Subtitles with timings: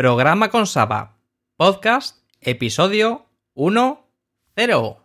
[0.00, 1.18] Programa con Saba,
[1.58, 4.02] podcast, episodio 1,
[4.56, 4.99] 0.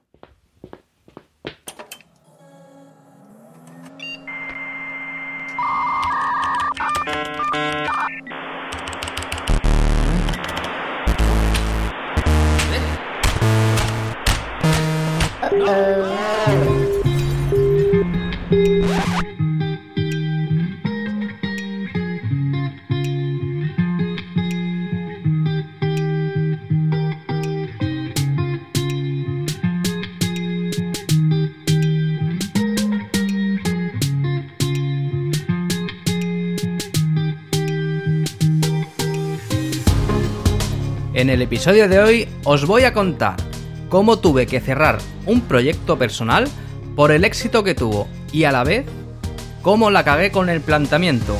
[41.65, 43.37] Episodio de hoy os voy a contar
[43.89, 46.47] cómo tuve que cerrar un proyecto personal
[46.95, 48.85] por el éxito que tuvo y a la vez
[49.63, 51.35] cómo la cagué con el planteamiento.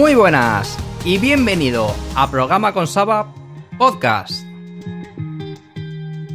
[0.00, 3.34] Muy buenas y bienvenido a Programa con Saba
[3.76, 4.46] Podcast.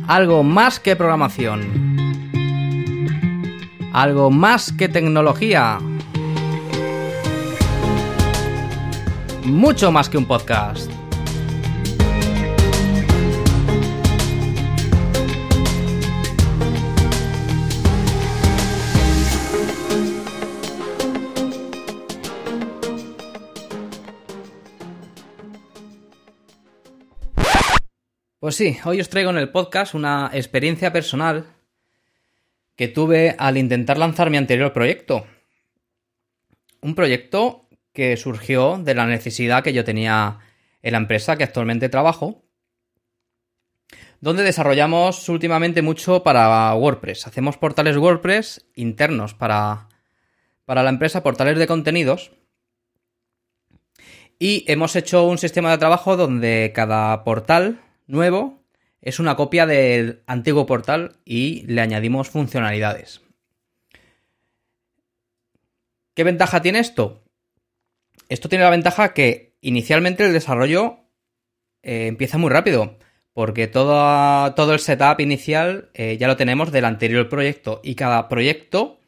[0.05, 1.97] Algo más que programación.
[3.91, 5.79] Algo más que tecnología.
[9.45, 10.94] Mucho más que un podcast.
[28.45, 31.47] Pues sí, hoy os traigo en el podcast una experiencia personal
[32.75, 35.25] que tuve al intentar lanzar mi anterior proyecto.
[36.79, 40.41] Un proyecto que surgió de la necesidad que yo tenía
[40.83, 42.45] en la empresa que actualmente trabajo,
[44.21, 47.25] donde desarrollamos últimamente mucho para WordPress.
[47.25, 49.89] Hacemos portales WordPress internos para,
[50.65, 52.31] para la empresa, portales de contenidos.
[54.37, 58.63] Y hemos hecho un sistema de trabajo donde cada portal nuevo
[59.01, 63.21] es una copia del antiguo portal y le añadimos funcionalidades.
[66.15, 67.23] ¿Qué ventaja tiene esto?
[68.29, 70.99] Esto tiene la ventaja que inicialmente el desarrollo
[71.83, 72.97] eh, empieza muy rápido,
[73.33, 78.27] porque todo, todo el setup inicial eh, ya lo tenemos del anterior proyecto y cada
[78.27, 78.99] proyecto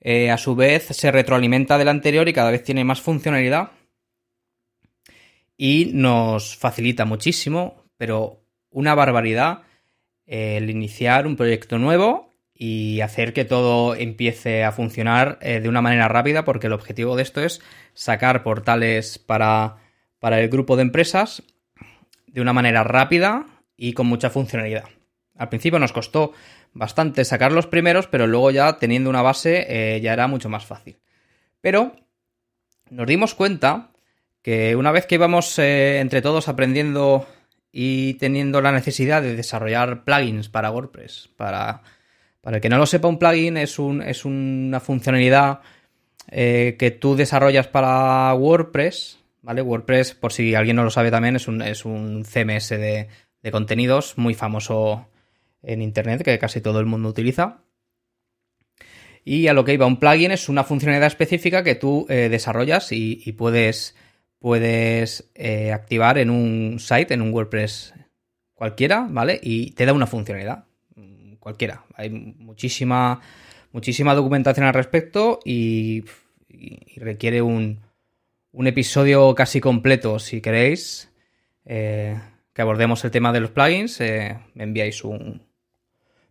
[0.00, 3.70] eh, a su vez se retroalimenta del anterior y cada vez tiene más funcionalidad
[5.56, 9.62] y nos facilita muchísimo pero una barbaridad
[10.28, 15.80] el iniciar un proyecto nuevo y hacer que todo empiece a funcionar eh, de una
[15.80, 17.60] manera rápida, porque el objetivo de esto es
[17.94, 19.76] sacar portales para,
[20.18, 21.42] para el grupo de empresas
[22.26, 24.84] de una manera rápida y con mucha funcionalidad.
[25.36, 26.32] Al principio nos costó
[26.72, 30.66] bastante sacar los primeros, pero luego ya teniendo una base eh, ya era mucho más
[30.66, 30.98] fácil.
[31.60, 31.94] Pero
[32.90, 33.92] nos dimos cuenta
[34.42, 37.26] que una vez que íbamos eh, entre todos aprendiendo
[37.72, 41.30] y teniendo la necesidad de desarrollar plugins para WordPress.
[41.36, 41.82] Para,
[42.40, 45.60] para el que no lo sepa, un plugin es, un, es una funcionalidad
[46.30, 49.18] eh, que tú desarrollas para WordPress.
[49.40, 49.62] ¿Vale?
[49.62, 53.08] WordPress, por si alguien no lo sabe también, es un, es un CMS de,
[53.52, 55.08] contenidos muy famoso
[55.62, 57.62] en Internet que casi todo el mundo utiliza.
[59.24, 62.92] Y a lo que iba, un plugin es una funcionalidad específica que tú eh, desarrollas
[62.92, 63.94] y puedes
[64.38, 67.94] puedes eh, activar en un site, en un WordPress
[68.54, 69.38] cualquiera, ¿vale?
[69.42, 70.64] Y te da una funcionalidad,
[70.96, 71.84] mm, cualquiera.
[71.94, 73.20] Hay muchísima,
[73.72, 76.04] muchísima documentación al respecto y,
[76.96, 77.80] requiere un,
[78.50, 81.12] un, episodio casi completo, si queréis,
[81.64, 82.18] eh,
[82.52, 84.00] que abordemos el tema de los plugins.
[84.00, 85.46] Eh, me enviáis un...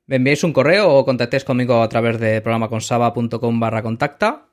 [0.05, 4.47] Me enviáis un correo o contactéis conmigo a través de programaconsaba.com barra contacta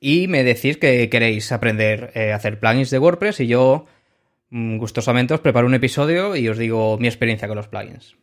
[0.00, 3.86] y me decís que queréis aprender eh, a hacer plugins de WordPress y yo
[4.50, 8.16] mm, gustosamente os preparo un episodio y os digo mi experiencia con los plugins.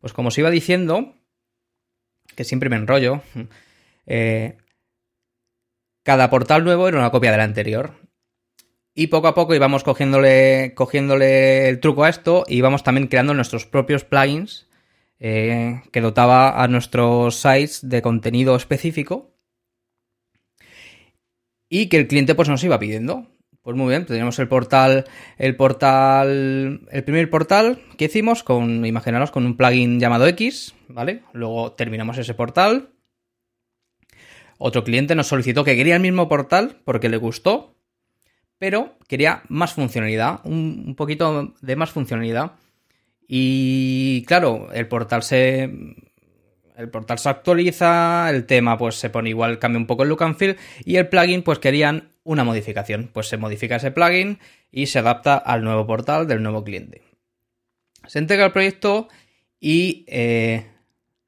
[0.00, 1.14] Pues como os iba diciendo,
[2.34, 3.22] que siempre me enrollo,
[4.06, 4.56] eh,
[6.02, 7.94] cada portal nuevo era una copia del anterior.
[8.94, 13.34] Y poco a poco íbamos cogiéndole, cogiéndole el truco a esto y íbamos también creando
[13.34, 14.68] nuestros propios plugins
[15.20, 19.35] eh, que dotaba a nuestros sites de contenido específico
[21.68, 23.26] y que el cliente pues nos iba pidiendo.
[23.62, 25.06] Pues muy bien, tenemos el portal,
[25.38, 31.22] el portal, el primer portal que hicimos con, imaginaros, con un plugin llamado X, ¿vale?
[31.32, 32.90] Luego terminamos ese portal.
[34.58, 37.74] Otro cliente nos solicitó que quería el mismo portal porque le gustó,
[38.58, 42.52] pero quería más funcionalidad, un, un poquito de más funcionalidad.
[43.26, 45.72] Y claro, el portal se,
[46.76, 50.22] el portal se actualiza, el tema pues se pone igual, cambia un poco el look
[50.22, 53.10] and feel y el plugin pues querían una modificación.
[53.12, 54.38] Pues se modifica ese plugin
[54.70, 57.02] y se adapta al nuevo portal del nuevo cliente.
[58.06, 59.08] Se entrega el proyecto
[59.58, 60.66] y eh,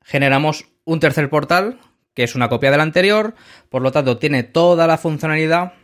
[0.04, 1.78] generamos un tercer portal
[2.14, 3.34] que es una copia del anterior,
[3.68, 5.74] por lo tanto tiene toda la funcionalidad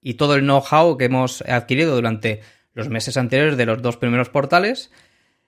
[0.00, 2.40] y todo el know-how que hemos adquirido durante
[2.72, 4.92] los meses anteriores de los dos primeros portales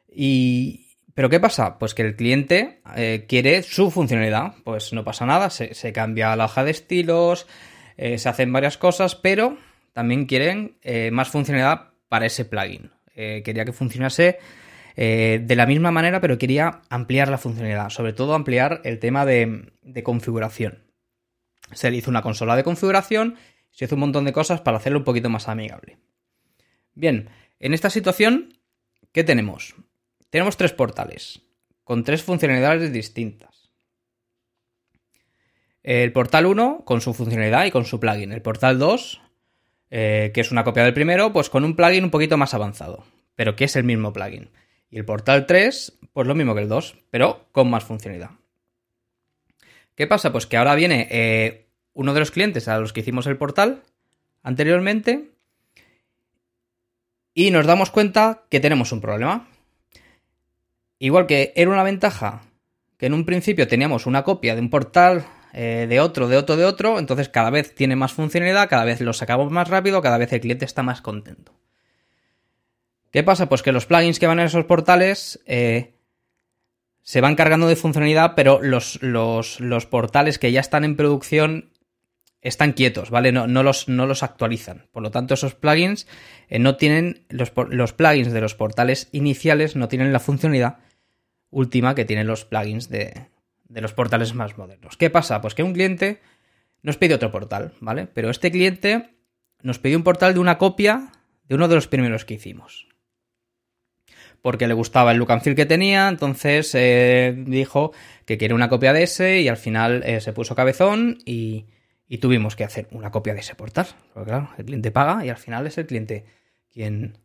[0.09, 0.84] y,
[1.15, 1.79] pero ¿qué pasa?
[1.79, 4.55] Pues que el cliente eh, quiere su funcionalidad.
[4.65, 7.47] Pues no pasa nada, se, cambia la hoja de estilos,
[7.97, 9.57] eh, se hacen varias cosas, pero
[9.93, 12.91] también quieren eh, más funcionalidad para ese plugin.
[13.15, 14.39] quería que funcionase
[14.97, 19.73] de la misma manera, pero quería ampliar la funcionalidad, sobre todo ampliar el tema de,
[19.83, 20.85] de configuración.
[21.73, 23.37] Se le hizo una consola de configuración,
[23.71, 25.99] se hizo un montón de cosas para hacerlo un poquito más amigable.
[26.95, 27.29] Bien,
[27.59, 28.59] en esta situación,
[29.11, 29.75] ¿qué tenemos?
[30.35, 31.43] Tenemos tres portales,
[31.85, 33.71] con tres funcionalidades distintas.
[35.85, 38.33] El portal 1 con su funcionalidad y con su plugin.
[38.33, 39.23] El portal 2,
[39.91, 43.05] eh, que es una copia del primero, pues con un plugin un poquito más avanzado,
[43.37, 44.51] pero que es el mismo plugin.
[44.91, 48.33] Y el portal 3, pues lo mismo que el 2, pero con más funcionalidad.
[49.95, 50.33] ¿Qué pasa?
[50.33, 53.85] Pues que ahora viene eh, uno de los clientes a los que hicimos el portal
[54.43, 55.31] anteriormente
[57.35, 59.49] y nos damos cuenta que tenemos un problema.
[61.05, 62.45] Igual que era una ventaja
[62.97, 66.57] que en un principio teníamos una copia de un portal eh, de otro, de otro,
[66.57, 70.17] de otro, entonces cada vez tiene más funcionalidad, cada vez lo sacamos más rápido, cada
[70.17, 71.61] vez el cliente está más contento.
[73.11, 73.51] ¿Qué pasa?
[73.51, 75.93] Pues que los plugins que van en esos portales eh,
[77.03, 81.71] se van cargando de funcionalidad, pero los, los, portales que ya están en producción
[82.41, 83.31] están quietos, ¿vale?
[83.31, 84.87] No, los, no los, actualizan.
[84.91, 86.07] Por lo tanto, esos plugins
[86.49, 87.27] eh, no tienen.
[87.29, 90.79] Los, los, plugins de los portales iniciales no tienen la funcionalidad
[91.55, 93.29] última que tienen los plugins de,
[93.69, 94.97] los portales más modernos.
[94.97, 95.41] ¿Qué pasa?
[95.41, 96.21] Pues que un cliente
[96.83, 98.07] nos pide otro portal, ¿vale?
[98.07, 99.15] Pero este cliente
[99.63, 101.13] nos pidió un portal de una copia
[101.45, 102.89] de uno de los primeros que hicimos.
[104.43, 107.93] Porque le gustaba el look and feel que tenía, entonces eh, dijo
[108.27, 111.67] que quiere una copia de ese y al final eh, se puso cabezón y,
[112.07, 113.87] y, tuvimos que hacer una copia de ese portal.
[114.13, 116.27] Porque claro, el cliente paga y al final es el cliente
[116.71, 117.17] quien,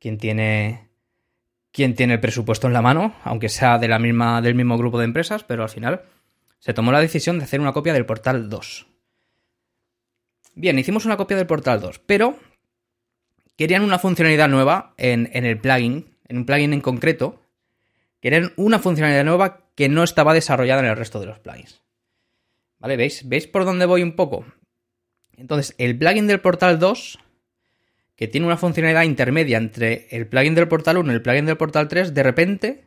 [0.00, 0.93] quien tiene
[1.74, 5.64] quién tiene el presupuesto en la mano, aunque sea del mismo grupo de empresas, pero
[5.64, 6.02] al final
[6.60, 8.86] se tomó la decisión de hacer una copia del portal 2.
[10.54, 12.38] Bien, hicimos una copia del portal 2, pero
[13.56, 17.42] querían una funcionalidad nueva en, en el plugin, en un plugin en concreto,
[18.20, 21.82] querían una funcionalidad nueva que no estaba desarrollada en el resto de los plugins.
[22.78, 22.96] ¿Vale?
[22.96, 23.28] ¿Veis?
[23.28, 24.46] ¿Veis por dónde voy un poco?
[25.36, 27.18] Entonces, el plugin del portal 2
[28.16, 31.56] que tiene una funcionalidad intermedia entre el plugin del portal 1 y el plugin del
[31.56, 32.84] portal 3, de repente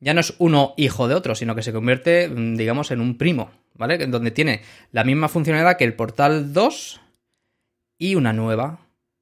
[0.00, 3.16] ya no es uno hijo de otro, sino que se convierte, mm, digamos, en un
[3.16, 4.02] primo, ¿vale?
[4.02, 4.60] En donde tiene
[4.92, 7.00] la misma funcionalidad que el portal 2
[7.98, 8.80] y una nueva.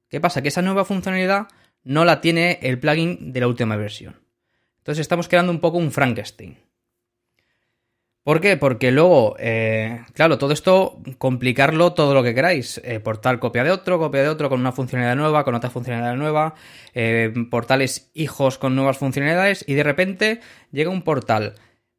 [0.09, 0.41] ¿Qué pasa?
[0.41, 1.47] Que esa nueva funcionalidad
[1.83, 4.21] no la tiene el plugin de la última versión.
[4.79, 6.57] Entonces estamos creando un poco un Frankenstein.
[8.23, 8.55] ¿Por qué?
[8.55, 12.79] Porque luego, eh, claro, todo esto, complicarlo todo lo que queráis.
[12.85, 16.15] Eh, portal copia de otro, copia de otro, con una funcionalidad nueva, con otra funcionalidad
[16.15, 16.55] nueva,
[16.93, 20.39] eh, portales hijos con nuevas funcionalidades, y de repente
[20.71, 21.55] llega un portal.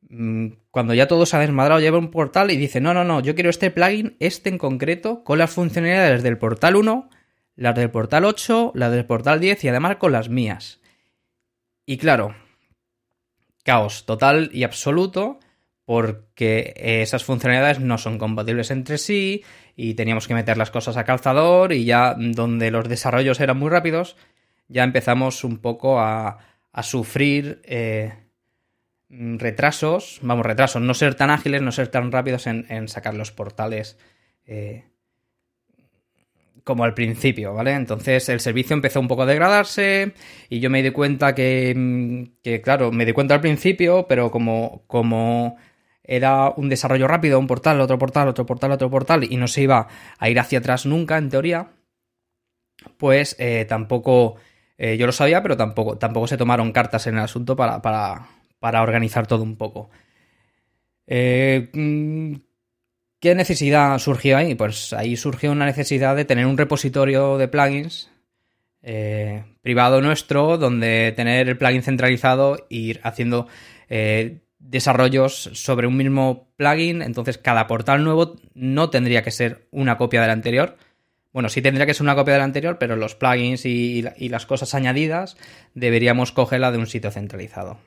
[0.09, 3.21] Mm, cuando ya todo se ha desmadrado, llega un portal y dice, no, no, no,
[3.21, 7.11] yo quiero este plugin, este en concreto, con las funcionalidades del portal 1,
[7.57, 10.81] las del portal 8, las del portal 10 y además con las mías.
[11.85, 12.35] Y claro,
[13.63, 15.39] caos total y absoluto
[15.85, 19.45] porque esas funcionalidades no son compatibles entre sí
[19.77, 23.69] y teníamos que meter las cosas a calzador y ya donde los desarrollos eran muy
[23.71, 24.17] rápidos,
[24.69, 26.39] ya empezamos un poco a,
[26.83, 28.15] sufrir eh,
[29.09, 33.97] retrasos, vamos, retrasos, no ser tan ágiles, no ser tan rápidos en, sacar los portales
[34.47, 34.85] eh,
[36.65, 37.73] como al principio, ¿vale?
[37.73, 40.15] Entonces el servicio empezó un poco a degradarse
[40.49, 44.83] y yo me di cuenta que, que claro, me di cuenta al principio, pero como,
[44.89, 45.57] como
[46.05, 49.63] era un desarrollo rápido, un portal, otro portal, otro portal, otro portal, y no se
[49.63, 51.71] iba a ir hacia atrás nunca, en teoría,
[52.99, 54.37] pues eh, tampoco,
[54.77, 58.29] eh, yo lo sabía, pero tampoco, tampoco se tomaron cartas en el asunto para, para,
[58.59, 59.91] para organizar todo un poco.
[61.07, 62.35] Eh, mm,
[63.21, 64.55] ¿Qué necesidad surgió ahí?
[64.55, 68.11] Pues ahí surgió una necesidad de tener un repositorio de plugins
[69.63, 73.47] privado nuestro, donde tener el plugin centralizado e ir haciendo
[74.65, 77.03] desarrollos sobre un mismo plugin.
[77.03, 80.77] Entonces, cada portal nuevo no tendría que ser una copia del anterior.
[81.33, 84.75] Bueno, sí tendría que ser una copia del anterior, pero los plugins y, las cosas
[84.75, 85.37] añadidas
[85.75, 87.79] deberíamos cogerla de un sitio centralizado.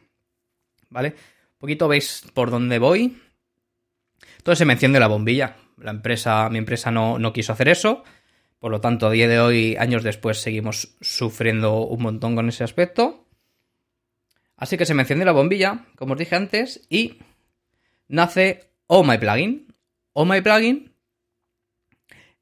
[0.90, 1.10] ¿Vale?
[1.10, 3.22] Un poquito veis por dónde voy.
[4.38, 5.56] Entonces se me enciende la bombilla.
[5.78, 8.04] La empresa, mi empresa no, no quiso hacer eso.
[8.60, 12.64] Por lo tanto, a día de hoy, años después, seguimos sufriendo un montón con ese
[12.64, 13.27] aspecto.
[14.58, 17.20] Así que se me la bombilla, como os dije antes, y
[18.08, 19.74] nace Oh My Plugin.
[20.14, 20.92] Oh My Plugin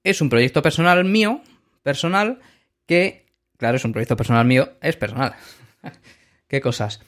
[0.04, 1.42] es un proyecto personal mío,
[1.84, 2.40] personal,
[2.86, 3.26] que,
[3.58, 5.36] claro, es un proyecto personal mío, es personal.
[6.48, 7.02] ¿Qué cosas?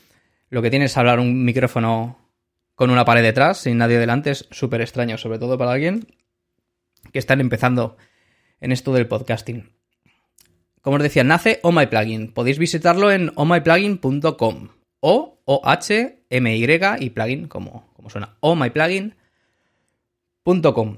[0.50, 2.20] Lo que tiene es hablar un micrófono
[2.76, 6.08] con una pared detrás, sin nadie delante, es súper extraño, sobre todo para alguien
[7.14, 7.98] que están empezando
[8.60, 9.72] en esto del podcasting.
[10.82, 12.34] Como os decía, nace Oh My Plugin.
[12.34, 14.77] Podéis visitarlo en ohmyplugin.com.
[15.00, 16.66] O O H M Y
[17.00, 18.36] y plugin como, como suena.
[18.42, 20.98] ohmyplugin.com.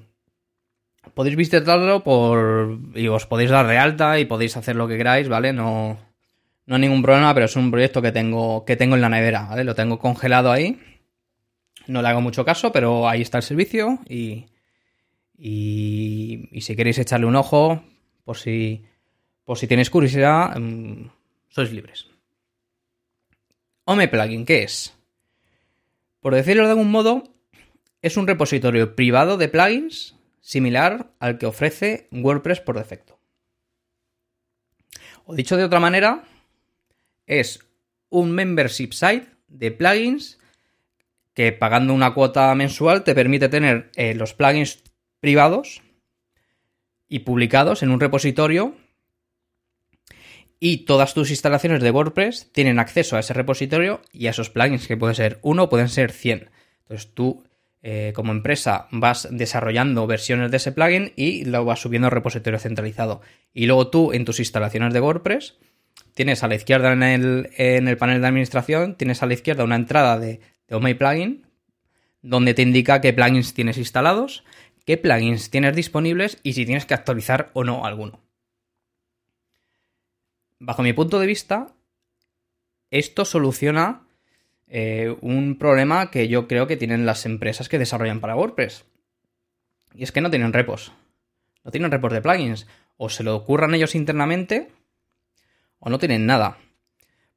[1.14, 5.30] Podéis visitarlo por y os podéis dar de alta y podéis hacer lo que queráis,
[5.30, 5.54] ¿vale?
[5.54, 5.98] No
[6.66, 9.48] no hay ningún problema, pero es un proyecto que tengo que tengo en la nevera,
[9.50, 9.64] ¿vale?
[9.64, 10.80] Lo tengo congelado ahí.
[11.88, 14.46] No le hago mucho caso, pero ahí está el servicio y
[15.42, 17.82] y, si queréis echarle un ojo,
[18.26, 18.84] por si,
[19.46, 21.10] por si tenéis curiosidad, mm,
[21.48, 22.08] sois libres.
[23.92, 24.96] Home Plugin, ¿qué es?
[26.20, 27.24] Por decirlo de algún modo,
[28.04, 33.20] es un repositorio privado de plugins similar al que ofrece WordPress por defecto.
[35.26, 36.24] O dicho de otra manera,
[37.26, 37.66] es
[38.10, 40.38] un membership site de plugins
[41.34, 44.84] que pagando una cuota mensual te permite tener eh, los plugins
[45.20, 45.82] privados
[47.08, 48.76] y publicados en un repositorio
[50.60, 54.88] y todas tus instalaciones de WordPress tienen acceso a ese repositorio y a esos plugins,
[54.88, 56.50] que pueden ser uno, pueden ser 100.
[56.82, 57.44] Entonces tú,
[57.82, 62.60] eh, como empresa, vas desarrollando versiones de ese plugin y lo vas subiendo al repositorio
[62.60, 63.22] centralizado.
[63.54, 65.58] Y luego tú, en tus instalaciones de WordPress,
[66.14, 69.64] tienes a la izquierda en el, en el panel de administración, tienes a la izquierda
[69.64, 71.46] una entrada de, de Plugin,
[72.22, 74.44] donde te indica qué plugins tienes instalados
[74.90, 78.24] qué plugins tienes disponibles y si tienes que actualizar o no alguno.
[80.60, 81.74] Bajo mi punto de vista,
[82.92, 84.06] esto soluciona
[84.68, 88.86] eh, un problema que yo creo que tienen las empresas que desarrollan para WordPress.
[89.96, 90.92] Y es que no tienen repos.
[91.64, 92.68] No tienen repos de plugins.
[92.98, 94.70] O se lo ocurran ellos internamente
[95.80, 96.58] o no tienen nada.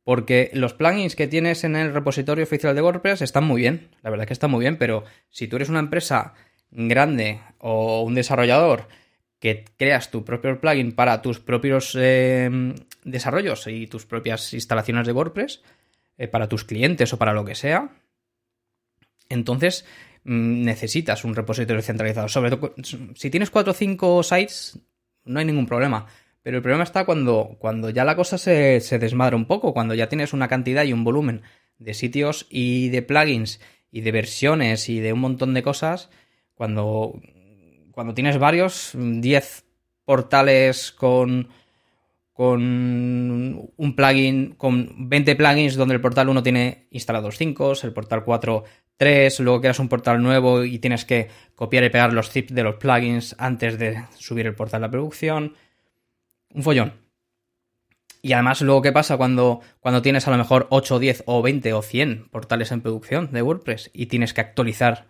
[0.03, 3.91] Porque los plugins que tienes en el repositorio oficial de WordPress están muy bien.
[4.03, 6.35] La verdad es que están muy bien, pero si tú eres una empresa
[6.73, 8.89] grande o un desarrollador
[9.43, 15.13] que creas tu propio plugin para tus propios em, desarrollos y tus propias instalaciones de
[15.13, 15.65] WordPress,
[16.17, 17.91] eh, para tus clientes o para lo que sea,
[19.29, 19.85] entonces
[20.23, 22.29] mm, necesitas un repositorio centralizado.
[22.29, 22.73] Sobre todo,
[23.17, 24.79] si tienes 4 o 5 sites,
[25.25, 26.07] no hay ningún problema.
[26.43, 29.95] Pero el problema está cuando, cuando ya la cosa se, se desmadra un poco, cuando
[29.95, 31.43] ya tienes una cantidad y un volumen
[31.79, 36.11] de sitios y de plugins y de versiones y de un montón de cosas
[36.55, 37.21] cuando,
[37.93, 39.65] cuando tienes varios, 10
[40.05, 41.49] portales con,
[42.33, 42.63] con
[43.77, 48.65] un plugin, con 20 plugins donde el portal 1 tiene instalados 5, el portal 4
[49.03, 52.63] 3, luego creas un portal nuevo y tienes que copiar y pegar los zips de
[52.63, 55.57] los plugins antes de subir el portal a producción.
[56.55, 56.93] Un follón.
[58.23, 61.73] Y además, luego, ¿qué pasa cuando, cuando tienes a lo mejor 8, 10 o 20
[61.73, 65.09] o 100 portales en producción de WordPress y tienes que actualizar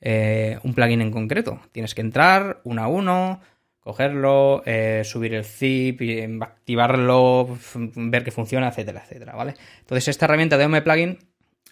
[0.00, 1.60] eh, un plugin en concreto.
[1.72, 3.40] Tienes que entrar uno a uno,
[3.80, 6.00] cogerlo, eh, subir el zip,
[6.42, 9.54] activarlo, ver que funciona, etcétera, etcétera, ¿vale?
[9.80, 11.18] Entonces esta herramienta de Home Plugin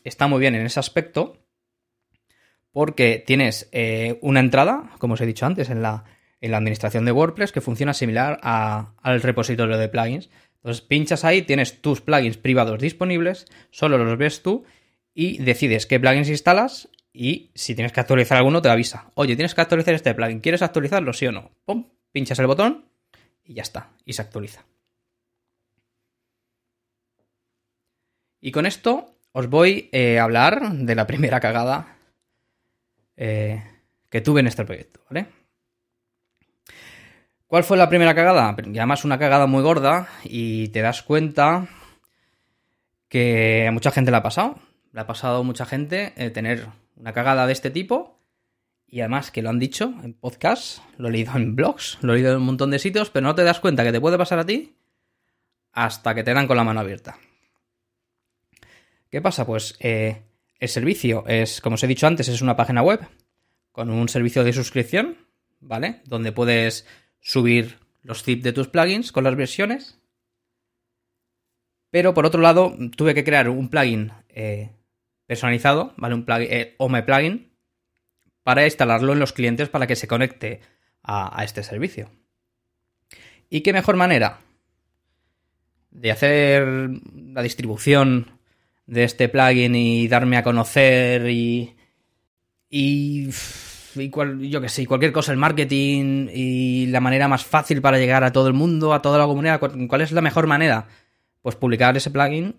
[0.03, 1.37] está muy bien en ese aspecto
[2.73, 6.05] porque tienes eh, una entrada, como os he dicho antes, en la,
[6.41, 10.31] en la administración de WordPress que funciona similar al repositorio de plugins.
[10.57, 14.65] Entonces pinchas ahí, tienes tus plugins privados disponibles, solo los ves tú
[15.15, 19.11] y decides qué plugins instalas y si tienes que actualizar alguno te avisa.
[19.15, 20.41] Oye, tienes que actualizar este plugin.
[20.41, 21.51] ¿Quieres actualizarlo, sí o no?
[21.65, 22.85] Pum, pinchas el botón
[23.43, 23.91] y ya está.
[24.05, 24.67] Y se actualiza.
[28.41, 31.97] Y con esto os voy eh, a hablar de la primera cagada
[33.17, 33.65] eh,
[34.11, 35.27] que tuve en este proyecto, ¿vale?
[37.47, 38.55] ¿Cuál fue la primera cagada?
[38.63, 41.67] Y además una cagada muy gorda y te das cuenta
[43.09, 44.59] que a mucha gente le ha pasado.
[44.93, 46.67] Le ha pasado mucha gente eh, tener
[46.97, 48.17] una cagada de este tipo
[48.89, 52.17] y además que lo han dicho en podcasts, lo he leído en blogs, lo he
[52.17, 54.39] leído en un montón de sitios, pero no te das cuenta que te puede pasar
[54.39, 54.77] a ti
[55.73, 57.19] hasta que te dan con la mano abierta.
[59.11, 59.45] ¿Qué pasa?
[59.47, 60.23] Pues eh,
[60.59, 63.01] el servicio es, como os he dicho antes, es una página web
[63.73, 65.19] con un servicio de suscripción,
[65.61, 66.01] ¿vale?
[66.07, 66.87] Donde puedes
[67.21, 69.99] subir los zip de tus plugins con las versiones.
[71.91, 74.76] Pero por otro lado, tuve que crear un plugin eh,
[75.27, 76.15] personalizado, ¿vale?
[76.15, 77.53] Un plugin, eh, Plugin,
[78.43, 80.61] para instalarlo en los clientes para que se conecte
[81.03, 82.11] a, este servicio.
[83.51, 84.41] ¿Y qué mejor manera
[85.91, 86.67] de hacer
[87.33, 88.39] la distribución
[88.87, 91.77] de este plugin y darme a conocer y.
[92.71, 93.31] y.
[94.49, 98.33] yo que sé, cualquier cosa, el marketing y la manera más fácil para llegar a
[98.33, 99.61] todo el mundo, a toda la comunidad.
[99.61, 100.87] ¿Cuál es la mejor manera?
[101.41, 102.57] Pues publicar ese plugin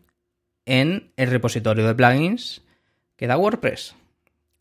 [0.67, 2.61] en el repositorio de plugins
[3.15, 3.95] que da WordPress.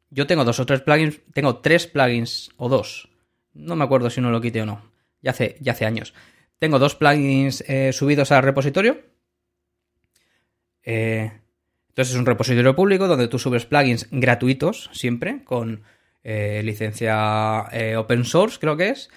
[0.09, 3.11] Yo tengo dos o tres plugins, tengo tres plugins o dos.
[3.53, 4.83] No me acuerdo si uno lo quité o no.
[5.21, 6.15] Ya hace, ya hace años.
[6.59, 9.01] Tengo dos plugins eh, subidos al repositorio.
[10.85, 11.33] Eh,
[11.89, 15.83] entonces es un repositorio público donde tú subes plugins gratuitos siempre con
[16.23, 17.67] eh, licencia
[17.99, 19.11] open source, creo que es.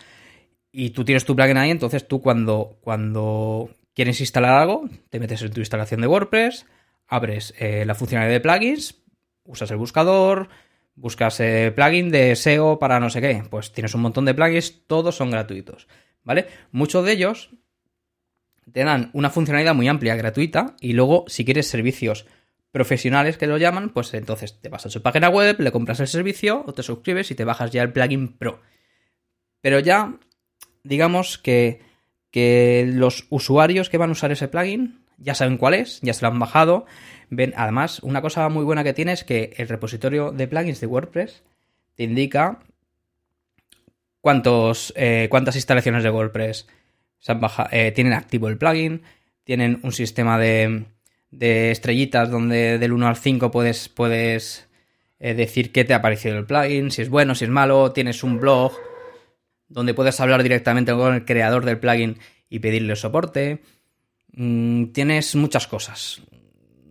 [0.71, 5.41] Y tú tienes tu plugin ahí, entonces tú cuando, cuando quieres instalar algo, te metes
[5.43, 6.65] en tu instalación de WordPress,
[7.09, 9.03] abres eh, la funcionalidad de plugins,
[9.43, 10.49] usas el buscador,
[10.95, 11.41] buscas
[11.75, 13.43] plugin de SEO para no sé qué.
[13.49, 15.87] Pues tienes un montón de plugins, todos son gratuitos.
[16.23, 16.47] ¿Vale?
[16.71, 17.49] Muchos de ellos
[18.71, 22.27] te dan una funcionalidad muy amplia, gratuita, y luego si quieres servicios
[22.71, 26.07] profesionales que lo llaman, pues entonces te vas a su página web, le compras el
[26.07, 28.61] servicio o te suscribes y te bajas ya el plugin Pro.
[29.61, 30.19] Pero ya,
[30.83, 31.81] digamos que,
[32.31, 36.23] que los usuarios que van a usar ese plugin ya saben cuál es, ya se
[36.23, 36.85] lo han bajado.
[37.29, 40.87] Ven, además, una cosa muy buena que tiene es que el repositorio de plugins de
[40.87, 41.43] WordPress
[41.95, 42.59] te indica
[44.21, 46.67] cuántos, eh, cuántas instalaciones de WordPress
[47.71, 49.01] eh, tienen activo el plugin,
[49.43, 50.85] tienen un sistema de,
[51.31, 54.67] de estrellitas donde del 1 al 5 puedes, puedes
[55.19, 58.23] eh, decir qué te ha parecido el plugin, si es bueno, si es malo, tienes
[58.23, 58.73] un blog
[59.67, 62.17] donde puedes hablar directamente con el creador del plugin
[62.49, 63.61] y pedirle soporte.
[64.41, 66.21] Mm, tienes muchas cosas,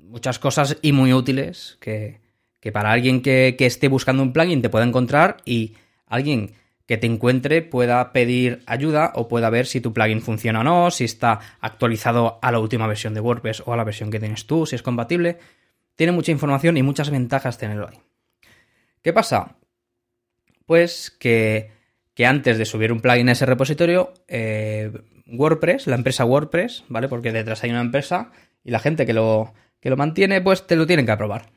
[0.06, 2.20] muchas cosas y muy útiles que,
[2.60, 5.72] que para alguien que, que esté buscando un plugin te pueda encontrar y
[6.04, 6.52] alguien
[6.84, 10.90] que te encuentre pueda pedir ayuda o pueda ver si tu plugin funciona o no,
[10.90, 14.46] si está actualizado a la última versión de WordPress o a la versión que tienes
[14.46, 15.38] tú, si es compatible.
[15.96, 17.98] Tiene mucha información y muchas ventajas tenerlo ahí.
[19.00, 19.56] ¿Qué pasa?
[20.66, 21.70] Pues que,
[22.26, 24.92] antes de subir un plugin a ese repositorio, eh,
[25.28, 27.08] WordPress, la empresa WordPress, ¿vale?
[27.08, 28.32] Porque detrás hay una empresa
[28.64, 31.50] y la gente que lo, que lo mantiene, pues te lo tienen que aprobar.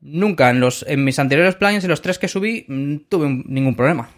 [0.00, 3.76] Nunca en, los, en mis anteriores plugins, en los tres que subí, mm, tuve ningún
[3.76, 4.10] problema.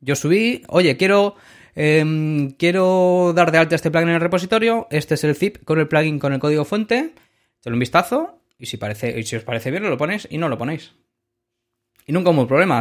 [0.00, 1.34] Yo subí, oye, quiero,
[1.74, 5.80] em, quiero dar de alta este plugin en el repositorio, este es el zip con
[5.80, 7.14] el plugin con el código fuente,
[7.58, 10.48] echadle un vistazo y si, parece, y si os parece bien lo ponéis y no
[10.48, 10.92] lo ponéis.
[12.06, 12.80] Y nunca hubo problema,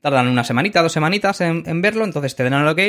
[0.00, 2.80] tardan una semanita, dos semanitas en, en verlo, entonces te dan el ok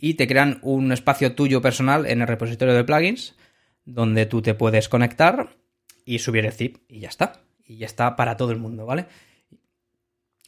[0.00, 3.36] y te crean un espacio tuyo personal en el repositorio de plugins
[3.84, 5.56] donde tú te puedes conectar
[6.04, 9.06] y subir el zip y ya está y ya está para todo el mundo, ¿vale?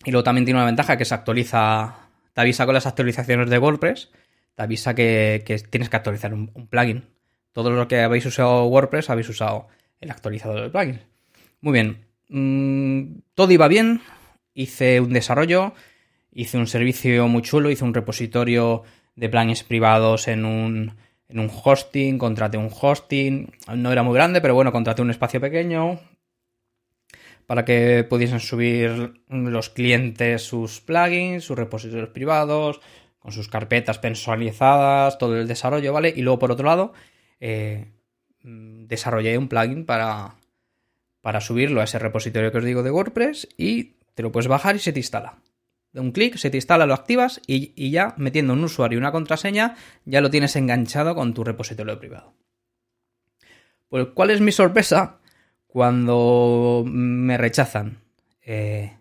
[0.04, 3.58] Y luego también tiene una ventaja que se actualiza, te avisa con las actualizaciones de
[3.58, 4.10] WordPress,
[4.56, 7.04] te avisa que, tienes que actualizar un, plugin.
[7.52, 9.68] Todo lo que habéis usado WordPress habéis usado
[10.00, 11.00] el actualizador del plugin.
[11.60, 14.00] Muy bien, mm, todo iba bien,
[14.54, 15.74] hice un desarrollo,
[16.32, 18.82] hice un servicio muy chulo, hice un repositorio
[19.14, 20.96] de plugins privados en un,
[21.28, 25.40] en un hosting, contraté un hosting, no era muy grande, pero bueno, contraté un espacio
[25.40, 25.98] pequeño,
[27.46, 32.80] para que pudiesen subir los clientes sus plugins, sus repositorios privados,
[33.18, 36.12] con sus carpetas personalizadas, todo el desarrollo, ¿vale?
[36.14, 36.92] Y luego, por otro lado,
[37.40, 37.92] eh,
[38.42, 40.36] desarrollé un plugin para,
[41.20, 44.76] para subirlo a ese repositorio que os digo de WordPress y te lo puedes bajar
[44.76, 45.38] y se te instala.
[45.92, 49.00] De un clic, se te instala, lo activas y, y, ya metiendo un usuario y
[49.00, 52.32] una contraseña ya lo tienes enganchado con tu repositorio privado.
[53.88, 55.20] Pues, ¿cuál es mi sorpresa?
[55.72, 58.02] cuando me rechazan.
[58.42, 58.98] Eh,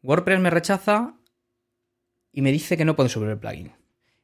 [0.00, 1.16] WordPress me rechaza
[2.30, 3.72] y me dice que no puedo subir el plugin.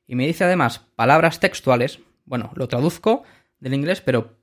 [0.06, 1.98] Y me dice además palabras textuales.
[2.24, 3.24] Bueno, lo traduzco
[3.58, 4.38] del inglés, pero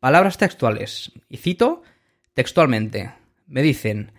[0.00, 1.12] palabras textuales.
[1.30, 1.82] Y cito
[2.34, 3.14] textualmente.
[3.46, 4.12] Me dicen,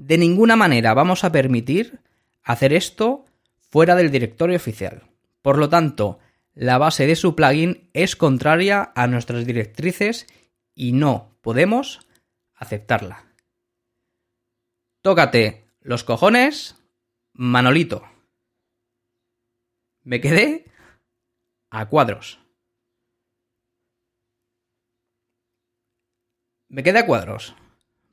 [0.00, 2.00] de ninguna manera vamos a permitir
[2.42, 3.26] hacer esto
[3.70, 5.02] fuera del directorio oficial.
[5.42, 6.18] Por lo tanto,
[6.54, 10.26] la base de su plugin es contraria a nuestras directrices
[10.74, 12.00] y no podemos
[12.54, 13.26] aceptarla.
[15.02, 16.76] Tócate los cojones,
[17.34, 18.02] Manolito.
[20.02, 20.64] Me quedé
[21.68, 22.40] a cuadros.
[26.68, 27.54] Me quedé a cuadros.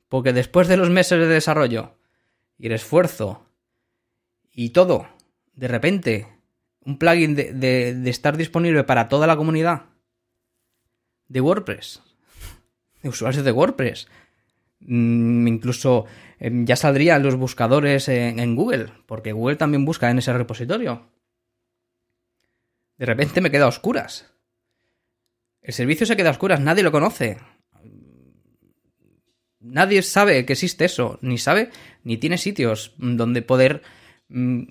[0.08, 1.96] Porque después de los meses de desarrollo
[2.58, 3.46] y el esfuerzo
[4.52, 5.08] y todo,
[5.54, 6.28] de repente,
[6.84, 9.86] un plugin de, estar disponible para toda la comunidad
[11.28, 12.02] de WordPress,
[13.02, 14.08] de usuarios de WordPress,
[14.80, 16.06] mm, incluso
[16.38, 21.06] em, ya saldrían los buscadores en, Google, porque Google también busca en ese repositorio.
[22.96, 24.32] De repente me queda a oscuras.
[25.60, 27.38] El servicio se queda a oscuras, nadie lo conoce.
[29.60, 31.70] Nadie sabe que existe eso, ni sabe,
[32.04, 33.82] ni tiene sitios donde poder
[34.28, 34.62] mm,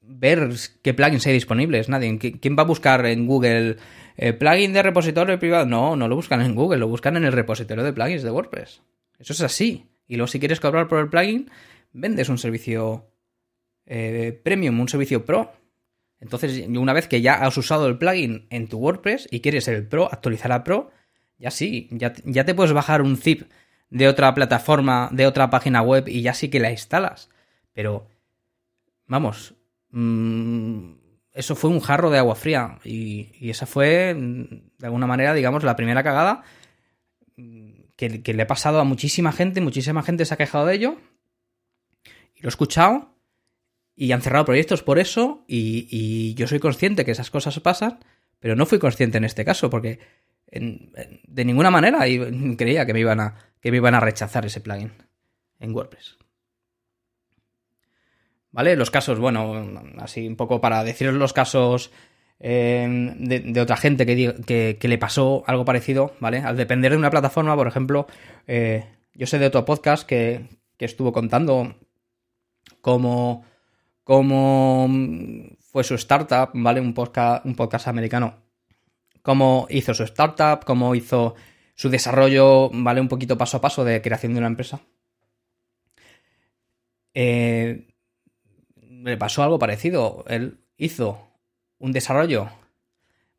[0.00, 0.50] ver
[0.82, 1.88] qué plugins hay disponibles.
[1.88, 2.18] Nadie.
[2.18, 3.76] ¿Quién va a buscar en Google
[4.16, 5.66] eh, plugin de repositorio privado?
[5.66, 8.82] No, no lo buscan en Google, lo buscan en el repositorio de plugins de WordPress.
[9.18, 9.86] Eso es así.
[10.06, 11.50] Y luego, si quieres cobrar por el plugin,
[11.92, 13.10] vendes un servicio
[13.86, 15.52] eh, premium, un servicio pro.
[16.20, 19.86] Entonces, una vez que ya has usado el plugin en tu WordPress y quieres el
[19.86, 20.90] pro, actualizar a pro,
[21.36, 23.42] ya sí, ya, ya te puedes bajar un zip
[23.92, 27.28] de otra plataforma, de otra página web y ya sí que la instalas.
[27.74, 28.08] Pero,
[29.06, 29.54] vamos,
[29.90, 30.92] mm,
[31.32, 35.76] eso fue un jarro de agua fría y, esa fue, de alguna manera, digamos, la
[35.76, 36.42] primera cagada
[37.96, 40.96] que, le he pasado a muchísima gente, muchísima gente se ha quejado de ello
[42.34, 43.14] y lo he escuchado
[43.94, 48.00] y han cerrado proyectos por eso y yo soy consciente que esas cosas pasan,
[48.40, 50.00] pero no fui consciente en este caso porque
[50.52, 52.00] de ninguna manera
[52.58, 54.92] creía que me, iban a, que me iban a rechazar ese plugin
[55.60, 56.18] en WordPress.
[58.50, 58.76] ¿Vale?
[58.76, 61.90] Los casos, bueno, así un poco para deciros los casos
[62.38, 66.38] eh, de, otra gente que, que, le pasó algo parecido, ¿vale?
[66.38, 68.06] Al depender de una plataforma, por ejemplo,
[68.46, 71.76] eh, yo sé de otro podcast que, que estuvo contando
[72.82, 73.46] cómo,
[74.04, 74.86] cómo
[75.60, 76.82] fue su startup, ¿vale?
[76.82, 78.42] Un podcast, un podcast americano
[79.22, 81.34] cómo hizo su startup, cómo hizo
[81.74, 83.00] su desarrollo, ¿vale?
[83.00, 84.80] Un poquito paso a paso de creación de una empresa.
[87.14, 87.88] Eh,
[88.76, 90.24] me pasó algo parecido.
[90.28, 91.28] Él hizo
[91.78, 92.48] un desarrollo,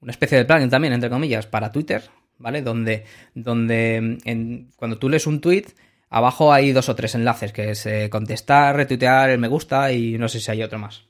[0.02, 2.04] una especie de plugin también, entre comillas, para Twitter,
[2.38, 2.62] ¿vale?
[2.62, 5.68] Donde, donde cuando tú lees un tweet,
[6.10, 10.18] abajo hay dos o tres enlaces, que es eh, contestar, retuitear, el me gusta y
[10.18, 11.06] no sé si hay otro más.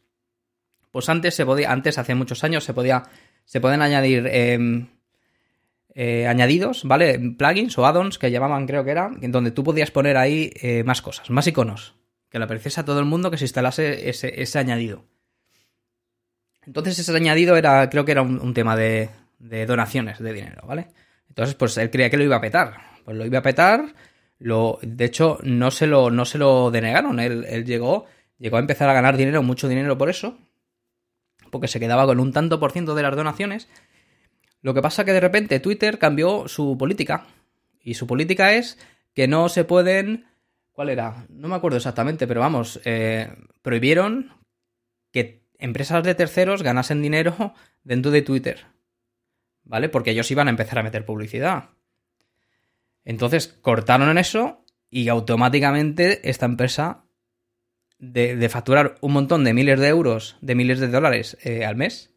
[0.92, 3.04] Pues antes se podía, antes, hace muchos años, se podía
[3.46, 4.88] se pueden añadir em,
[5.96, 7.20] eh, añadidos, ¿vale?
[7.38, 11.02] Plugins o add-ons que llamaban, creo que era, donde tú podías poner ahí eh, más
[11.02, 11.96] cosas, más iconos,
[12.30, 15.06] que le apareciese a todo el mundo que se instalase ese, añadido.
[16.66, 19.10] Entonces ese añadido era, creo que era un, tema de,
[19.68, 20.88] donaciones de dinero, ¿vale?
[21.30, 22.76] Entonces, pues él creía que lo iba a petar.
[23.04, 23.94] Pues lo iba a petar.
[24.38, 27.20] Lo, de hecho, no se lo, no se lo denegaron.
[27.20, 28.06] Él, él llegó,
[28.38, 30.38] llegó a empezar a ganar dinero, mucho dinero por eso
[31.54, 33.70] porque se quedaba con un tanto por ciento de las donaciones.
[34.64, 37.28] Lo que pasa que de repente Twitter cambió su política.
[37.82, 38.80] Y su política es
[39.14, 40.26] que no se pueden...
[40.72, 41.28] ¿Cuál era?
[41.30, 44.32] No me acuerdo exactamente, pero vamos, eh, prohibieron
[45.12, 48.66] que empresas de terceros ganasen dinero dentro de Twitter.
[49.66, 49.90] ¿Vale?
[49.90, 51.72] Porque ellos iban a empezar a meter publicidad.
[53.04, 57.04] Entonces cortaron en eso y automáticamente esta empresa
[58.00, 62.14] de, facturar un montón de miles de euros, de miles de dólares eh, al mes,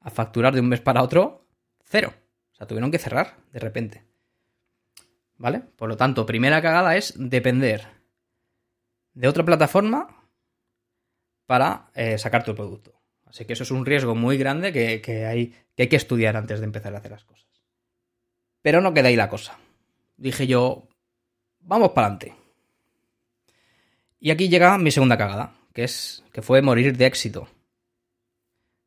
[0.00, 1.41] a facturar de un mes para otro,
[1.92, 2.14] cero.
[2.52, 4.04] O sea, tuvieron que cerrar de repente.
[5.36, 5.60] ¿Vale?
[5.60, 7.86] Por lo tanto, primera cagada es depender
[9.12, 10.08] de otra plataforma
[11.46, 13.00] para eh, sacar tu producto.
[13.26, 16.60] Así que eso es un riesgo muy grande que, hay, que hay que estudiar antes
[16.60, 17.48] de empezar a hacer las cosas.
[18.62, 19.58] Pero no queda ahí la cosa.
[20.16, 20.88] Dije yo,
[21.60, 22.34] vamos para adelante.
[24.20, 27.48] Y aquí llega mi segunda cagada, que es que fue morir de éxito.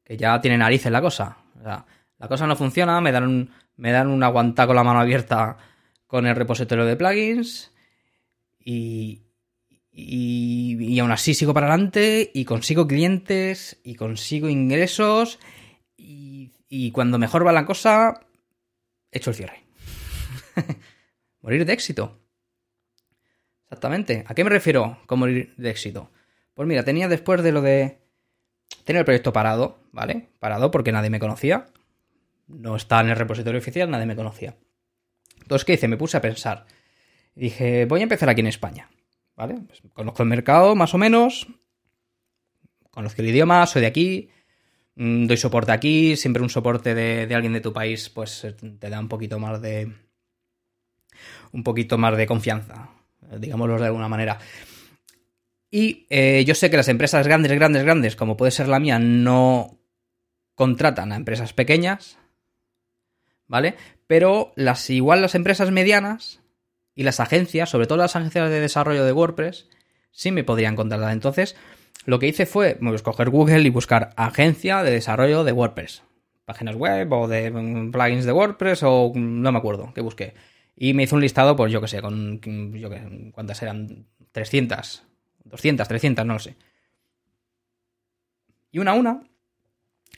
[0.04, 1.38] Que ya tiene narices la cosa.
[2.26, 5.58] La cosa no funciona, me dan un, me dan un aguanta con la mano abierta
[6.08, 7.72] con el repositorio de plugins
[8.58, 9.22] y,
[9.92, 15.38] y, aún así sigo para adelante y consigo clientes y consigo ingresos
[15.98, 18.22] y cuando mejor va la cosa,
[19.12, 19.64] hecho el cierre.
[21.42, 22.20] Morir de éxito.
[23.66, 24.24] Exactamente.
[24.28, 26.10] ¿A qué me refiero con morir de éxito?
[26.56, 28.00] Pues mira, tenía después de lo de
[28.84, 30.30] tener el proyecto parado, ¿vale?
[30.40, 31.68] Parado porque nadie me conocía.
[32.48, 34.56] No está en el repositorio oficial, nadie me conocía.
[35.42, 35.88] Entonces, ¿qué hice?
[35.88, 36.66] Me puse a pensar.
[37.36, 38.90] dije, voy a empezar aquí en España,
[39.36, 39.56] ¿vale?
[39.68, 41.48] Pues conozco el mercado más o menos.
[42.92, 44.30] Conozco el idioma, soy de aquí.
[44.96, 46.16] Mm, doy soporte aquí.
[46.16, 48.46] Siempre un soporte de, de alguien de tu país, pues
[48.80, 49.92] te da un poquito más de.
[51.52, 52.90] Un poquito más de confianza
[53.40, 54.40] digámoslo de alguna manera.
[55.72, 59.00] Y eh, yo sé que las empresas grandes, grandes, grandes, como puede ser la mía,
[59.00, 59.80] no
[60.54, 62.18] contratan a empresas pequeñas,
[63.48, 63.76] ¿vale?
[64.08, 66.42] Pero las igual las empresas medianas
[66.96, 69.68] y las agencias, sobre todo las agencias de desarrollo de WordPress,
[70.12, 71.12] sí me podrían contratar.
[71.12, 71.56] Entonces,
[72.06, 76.04] lo que hice fue pues, coger Google y buscar agencia de desarrollo de WordPress.
[76.46, 80.34] Páginas web o de mm, plugins de WordPress o mm, no me acuerdo qué busqué.
[80.76, 85.04] Y me hizo un listado, pues yo qué sé, con yo qué, cuántas eran, 300,
[85.46, 86.56] 200, 300, no lo sé.
[88.72, 89.22] Y una a una,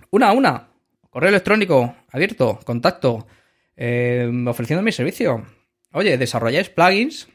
[0.09, 0.67] una a una,
[1.09, 3.27] correo electrónico abierto, contacto,
[3.75, 5.45] eh, ofreciendo mi servicio.
[5.93, 7.27] Oye, desarrolláis plugins,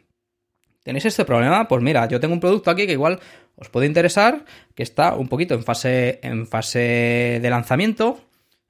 [0.82, 3.20] tenéis este problema, pues mira, yo tengo un producto aquí que igual
[3.56, 8.20] os puede interesar, que está un poquito en fase, en fase de lanzamiento.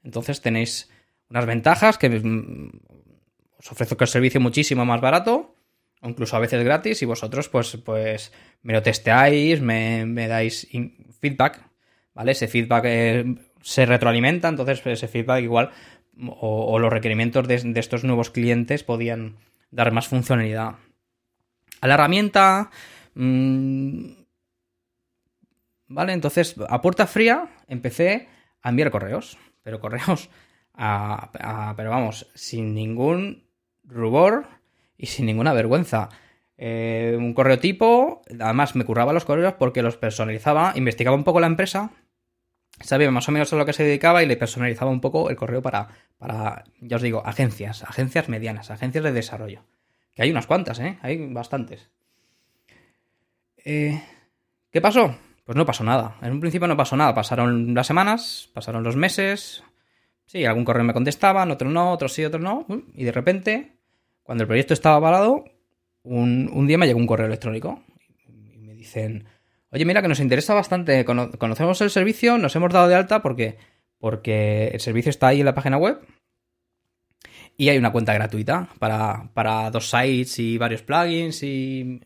[0.02, 0.90] Entonces tenéis
[1.30, 2.70] unas ventajas que mm,
[3.58, 5.54] os ofrezco el servicio muchísimo más barato,
[6.00, 10.68] o incluso a veces gratis, y vosotros pues, pues me lo testeáis, me, dais
[11.20, 11.62] feedback,
[12.12, 12.32] ¿vale?
[12.32, 13.24] Ese feedback eh,
[13.62, 15.70] se retroalimenta, entonces ese feedback igual,
[16.28, 19.36] o, los requerimientos de, estos nuevos clientes podían
[19.70, 20.74] dar más funcionalidad.
[21.80, 22.70] A la herramienta...
[23.14, 24.22] Mm,
[25.88, 26.14] ¿Vale?
[26.14, 28.26] Entonces, a puerta fría empecé
[28.62, 30.30] a enviar correos, pero correos
[30.74, 33.44] a, pero vamos, sin ningún
[33.84, 34.46] rubor
[34.96, 36.08] y sin ninguna vergüenza.
[36.56, 41.40] Eh, un correo tipo, además me curraba los correos porque los personalizaba, investigaba un poco
[41.40, 41.90] la empresa,
[42.80, 45.36] sabía más o menos a lo que se dedicaba y le personalizaba un poco el
[45.36, 49.64] correo para, para, ya os digo, agencias, agencias medianas, agencias de desarrollo.
[50.14, 50.98] Que hay unas cuantas, ¿eh?
[51.02, 51.90] Hay bastantes.
[53.64, 54.02] Eh,
[54.70, 55.16] ¿Qué pasó?
[55.44, 56.16] Pues no pasó nada.
[56.22, 57.14] En un principio no pasó nada.
[57.14, 59.64] Pasaron las semanas, pasaron los meses.
[60.26, 62.66] Sí, algún correo me contestaban, otro no, otro sí, otro no.
[62.94, 63.76] Y de repente,
[64.22, 65.44] cuando el proyecto estaba parado,
[66.02, 67.82] un, día me llegó un correo electrónico.
[68.26, 69.26] Y me dicen,
[69.72, 73.56] oye, mira que nos interesa bastante, conocemos el servicio, nos hemos dado de alta porque,
[73.98, 76.00] porque el servicio está ahí en la página web.
[77.56, 82.00] Y hay una cuenta gratuita para, para dos sites y varios plugins y,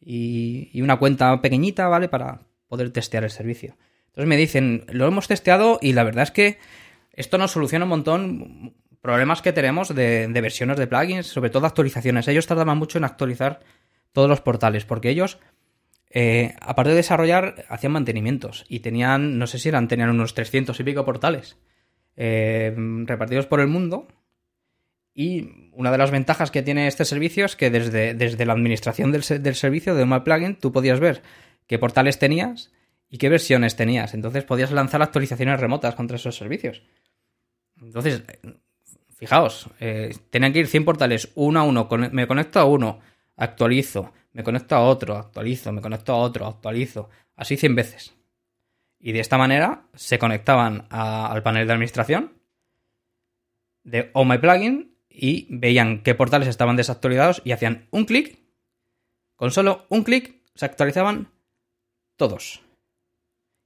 [0.00, 2.08] y, una cuenta pequeñita, ¿vale?
[2.08, 2.40] Para,
[2.72, 3.76] poder testear el servicio.
[4.06, 6.58] Entonces me dicen, lo hemos testeado y la verdad es que
[7.12, 12.28] esto nos soluciona un montón problemas que tenemos de, versiones de plugins, sobre todo actualizaciones.
[12.28, 13.60] Ellos tardaban mucho en actualizar
[14.12, 15.38] todos los portales, porque ellos,
[16.14, 20.78] eh, aparte de desarrollar, hacían mantenimientos y tenían, no sé si eran, tenían unos 300
[20.78, 21.56] y pico portales
[22.16, 22.74] eh,
[23.06, 24.08] repartidos por el mundo.
[25.14, 29.12] Y una de las ventajas que tiene este servicio es que desde, desde la administración
[29.12, 31.22] del, del servicio de un plugin tú podías ver
[31.66, 32.72] qué portales tenías
[33.08, 34.14] y qué versiones tenías.
[34.14, 36.82] Entonces podías lanzar actualizaciones remotas contra esos servicios.
[37.80, 38.22] Entonces,
[39.16, 41.88] fijaos, eh, tenían que ir 100 portales uno a uno.
[42.10, 43.00] Me conecto a uno,
[43.36, 44.12] actualizo.
[44.32, 45.72] Me conecto a otro, actualizo.
[45.72, 47.10] Me conecto a otro, actualizo.
[47.36, 48.14] Así 100 veces.
[48.98, 52.32] Y de esta manera se conectaban al panel de administración
[53.84, 58.38] de Oh My Plugin y veían qué portales estaban desactualizados y hacían un clic.
[59.36, 61.32] Con solo un clic se actualizaban
[62.16, 62.62] todos.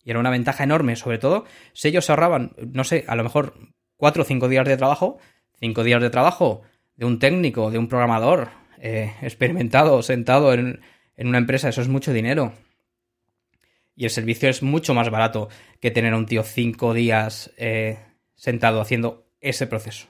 [0.02, 3.54] Y era una ventaja enorme, sobre todo si ellos ahorraban, no sé, a lo mejor
[3.96, 5.18] cuatro o cinco días de trabajo,
[5.58, 6.62] cinco días de trabajo
[6.96, 10.80] de un técnico, de un programador eh, experimentado, sentado en,
[11.16, 12.52] una empresa, eso es mucho dinero.
[13.94, 15.48] Y el servicio es mucho más barato
[15.80, 17.98] que tener a un tío cinco días eh,
[18.34, 20.08] sentado haciendo ese proceso.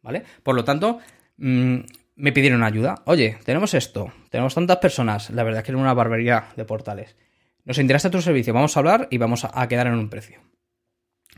[0.00, 0.24] ¿Vale?
[0.42, 0.98] Por lo tanto,
[1.36, 1.76] mm,
[2.16, 3.02] me pidieron ayuda.
[3.04, 7.16] Oye, tenemos esto, tenemos tantas personas, la verdad es que era una barbaridad de portales.
[7.64, 10.40] Nos interesa tu servicio, vamos a hablar y vamos a quedar en un precio.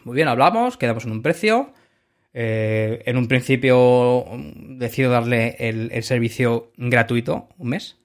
[0.04, 1.72] Muy bien, hablamos, quedamos en un precio.
[2.36, 7.96] Eh, en un principio mm, decido darle el, servicio gratuito, un mes,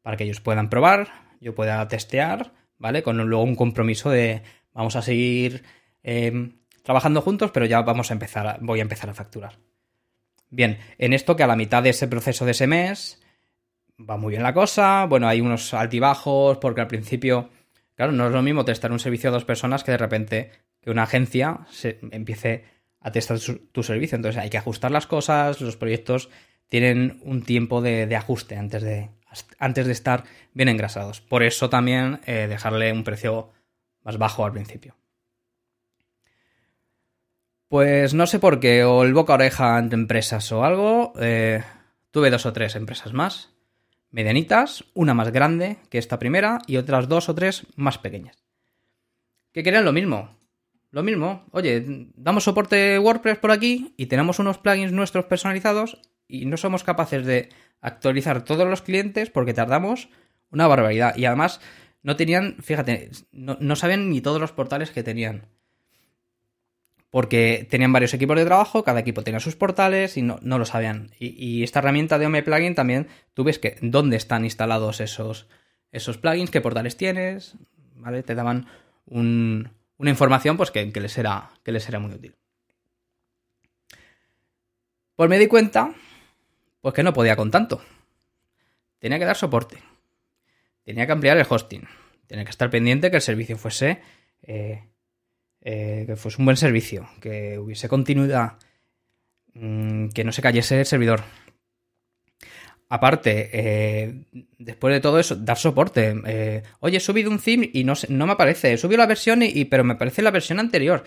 [0.00, 1.08] para que ellos puedan probar,
[1.40, 3.02] yo pueda testear, ¿vale?
[3.02, 5.62] Con luego un compromiso de vamos a seguir
[6.02, 6.52] eh,
[6.82, 9.58] trabajando juntos, pero ya vamos a empezar, voy a empezar a facturar.
[10.48, 13.20] Bien, en esto que a la mitad de ese proceso de ese mes
[13.98, 17.50] va muy bien la cosa, bueno, hay unos altibajos porque al principio,
[17.94, 20.90] claro, no es lo mismo testar un servicio a dos personas que de repente que
[20.90, 22.73] una agencia se empiece
[23.04, 23.38] a testar
[23.70, 24.16] tu servicio.
[24.16, 26.30] Entonces hay que ajustar las cosas, los proyectos
[26.68, 29.10] tienen un tiempo de, ajuste antes de,
[29.58, 31.20] antes de estar bien engrasados.
[31.20, 33.50] Por eso también eh, dejarle un precio
[34.02, 34.96] más bajo al principio.
[37.68, 41.62] Pues no sé por qué, o el boca oreja entre empresas o algo, eh,
[42.10, 43.50] tuve dos o tres empresas más,
[44.10, 48.44] medianitas, una más grande que esta primera y otras dos o tres más pequeñas.
[49.52, 50.36] Que querían lo mismo,
[50.94, 56.46] lo mismo, oye, damos soporte WordPress por aquí y tenemos unos plugins nuestros personalizados y
[56.46, 57.48] no somos capaces de
[57.80, 60.08] actualizar todos los clientes porque tardamos
[60.50, 61.16] Una barbaridad.
[61.16, 61.60] Y además
[62.04, 65.48] no tenían, fíjate, no, no sabían ni todos los portales que tenían.
[67.10, 70.64] Porque tenían varios equipos de trabajo, cada equipo tenía sus portales y no, no lo
[70.64, 71.10] sabían.
[71.18, 75.48] Y, esta herramienta de Home Plugin también, tú ves que dónde están instalados esos,
[75.90, 77.56] esos plugins, qué portales tienes,
[77.96, 78.22] ¿vale?
[78.22, 78.68] Te daban
[80.04, 82.36] una información pues que, les era, que les muy útil.
[85.16, 85.94] Pues me di cuenta,
[86.82, 87.80] pues que no podía con tanto.
[88.98, 89.78] Tenía que dar soporte.
[90.82, 91.88] Tenía que ampliar el hosting.
[92.26, 94.02] Tenía que estar pendiente que el servicio fuese,
[94.42, 94.84] eh,
[95.62, 98.58] eh, que fuese un buen servicio, que hubiese continuidad,
[99.54, 101.22] mm, que no se cayese el servidor.
[102.94, 104.24] Aparte, eh,
[104.58, 106.62] después de todo eso, dar soporte.
[106.78, 108.72] Oye, he subido un theme y no, no me aparece.
[108.72, 111.02] He subido la versión, y, pero me aparece la versión anterior.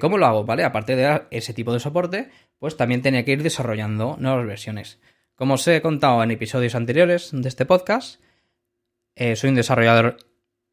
[0.00, 0.44] ¿Cómo lo hago?
[0.44, 0.64] ¿Vale?
[0.64, 4.98] Aparte de dar ese tipo de soporte, pues también tenía que ir desarrollando nuevas versiones.
[5.34, 8.22] Como os he contado en episodios anteriores de este podcast,
[9.14, 10.16] eh, soy un desarrollador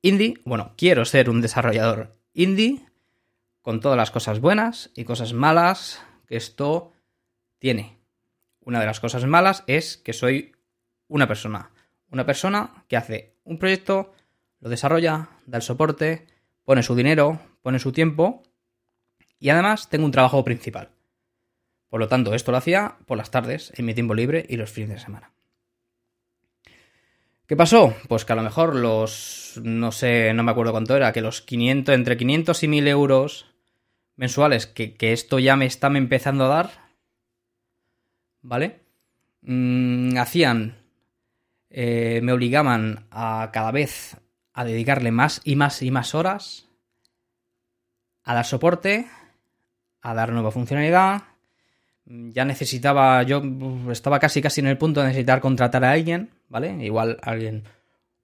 [0.01, 0.35] indie.
[0.45, 2.85] Bueno, quiero ser un desarrollador indie
[3.61, 6.93] con todas las cosas buenas y cosas malas que esto
[7.59, 7.99] tiene.
[8.61, 10.52] Una de las cosas malas es que soy
[11.13, 11.69] una persona.
[12.09, 14.13] Una persona que hace un proyecto,
[14.59, 16.25] lo desarrolla, da el soporte,
[16.65, 18.41] pone su dinero, pone su tiempo
[19.39, 20.89] y además tengo un trabajo principal.
[21.87, 24.71] Por lo tanto, esto lo hacía por las tardes, en mi tiempo libre y los
[24.71, 25.31] fines de semana.
[27.45, 27.95] ¿Qué pasó?
[28.07, 31.43] Pues que a lo mejor los, no sé, no me acuerdo cuánto era, que los
[31.43, 33.45] 500, entre 500 y 1000 euros
[34.15, 36.71] mensuales, que, esto ya me está empezando a dar,
[38.41, 38.79] ¿vale?
[39.41, 40.82] Mm, hacían,
[41.73, 44.15] eh, me obligaban a cada vez
[44.53, 46.69] a dedicarle más y más y más horas
[48.23, 49.07] a dar soporte,
[50.01, 51.23] a dar nueva funcionalidad,
[52.05, 53.41] ya necesitaba, yo
[53.91, 56.77] estaba casi casi en el punto de necesitar contratar a alguien, ¿vale?
[56.85, 57.63] Igual alguien,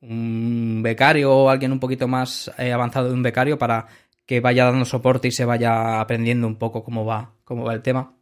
[0.02, 3.88] un becario o alguien un poquito más eh, avanzado de un becario para
[4.28, 7.82] que vaya dando soporte y se vaya aprendiendo un poco cómo va, cómo va el
[7.82, 8.19] tema.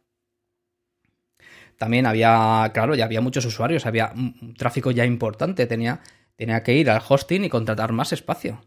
[1.78, 6.00] También había, claro, ya había muchos usuarios, había un tráfico ya importante, tenía,
[6.36, 8.60] tenía que ir al hosting y contratar más espacio.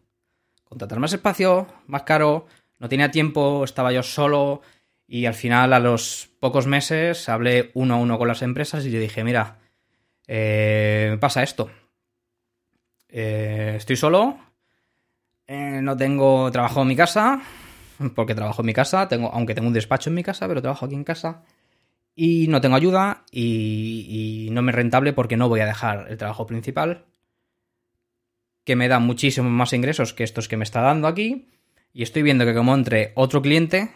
[0.63, 2.47] Contratar más espacio, más caro,
[2.79, 4.61] no tenía tiempo, estaba yo solo,
[5.05, 8.91] y al final, a los pocos meses, hablé uno a uno con las empresas y
[8.91, 9.59] yo dije, mira,
[10.25, 11.69] eh, pasa esto.
[13.09, 14.39] Eh, estoy solo,
[15.47, 17.41] eh, no tengo trabajo en mi casa,
[18.15, 20.85] porque trabajo en mi casa, tengo, aunque tengo un despacho en mi casa, pero trabajo
[20.85, 21.43] aquí en casa.
[22.15, 26.17] Y no tengo ayuda y, no me es rentable porque no voy a dejar el
[26.17, 27.05] trabajo principal,
[28.63, 31.47] que me da muchísimos más ingresos que estos que me está dando aquí.
[31.93, 33.91] Y estoy viendo que como entre otro cliente,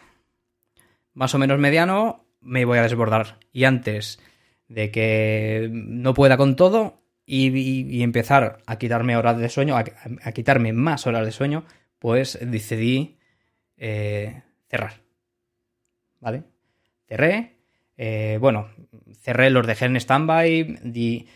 [1.14, 3.40] más o menos mediano, me voy a desbordar.
[3.52, 4.20] Y antes
[4.68, 9.84] de que no pueda con todo y, empezar a quitarme horas de sueño, a,
[10.32, 11.66] quitarme más horas de sueño,
[12.00, 13.18] pues decidí
[13.78, 15.02] eh, cerrar.
[16.20, 16.44] ¿Vale?
[17.08, 17.55] Cerré.
[17.98, 18.70] Eh, bueno,
[19.22, 21.28] cerré, los dejé en stand-by, di,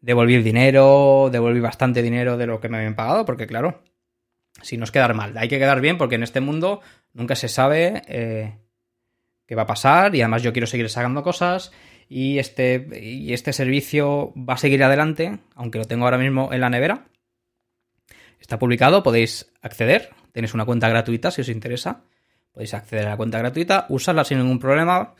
[0.00, 3.82] devolví dinero, devolví bastante dinero de lo que me habían pagado, porque claro,
[4.62, 5.36] si nos quedar mal.
[5.36, 6.80] Hay que quedar bien porque en este mundo
[7.12, 8.56] nunca se sabe eh,
[9.46, 11.72] qué va a pasar y además yo quiero seguir sacando cosas
[12.08, 16.60] y este, y este servicio va a seguir adelante, aunque lo tengo ahora mismo en
[16.60, 17.08] la nevera.
[18.38, 22.04] Está publicado, podéis acceder, tenéis una cuenta gratuita si os interesa.
[22.56, 25.12] Podéis acceder a la cuenta gratuita, usarla sin ningún problema.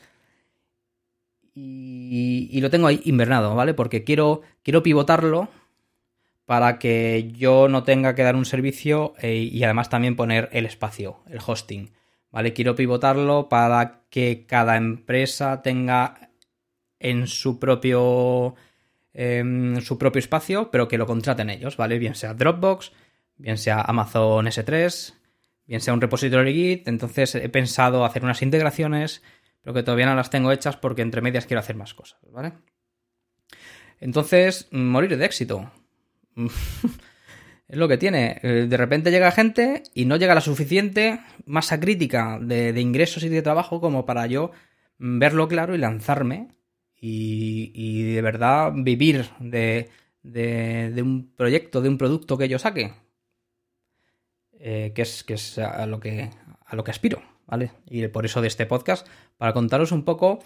[1.53, 3.75] Y, lo tengo ahí invernado, ¿vale?
[3.75, 5.47] Porque quiero, quiero pivotarlo
[6.47, 10.65] para que yo no tenga que dar un servicio eh, y además también poner el
[10.65, 11.91] espacio, el hosting.
[12.31, 12.53] ¿Vale?
[12.53, 16.31] Quiero pivotarlo para que cada empresa tenga
[16.97, 18.55] en su propio
[19.13, 21.99] em, su propio espacio, pero que lo contraten ellos, ¿vale?
[21.99, 22.93] Bien sea Dropbox,
[23.35, 25.16] bien sea Amazon S3,
[25.67, 26.87] bien sea un repositorio Git.
[26.87, 29.21] Entonces he pensado hacer unas integraciones,
[29.61, 32.53] pero que todavía no las tengo hechas porque entre medias quiero hacer más cosas, ¿vale?
[33.99, 35.71] Entonces, morir de éxito.
[37.67, 38.39] es lo que tiene.
[38.43, 43.29] Eh, de repente llega gente y no llega la suficiente masa crítica de, ingresos y
[43.29, 44.51] de trabajo como para yo
[44.97, 46.49] verlo claro y lanzarme
[46.99, 49.89] y, de verdad vivir de,
[50.97, 52.93] un proyecto, de un producto que yo saque.
[54.69, 56.29] Eh, que es, que es a, lo que,
[56.65, 57.71] a lo que aspiro, ¿vale?
[57.89, 59.07] Y por eso de este podcast,
[59.37, 60.43] para contaros un poco